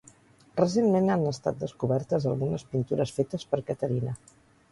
[0.59, 4.17] Recentment han estat descobertes algunes pintures fetes per Caterina.